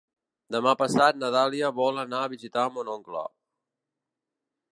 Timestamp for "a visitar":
2.29-2.67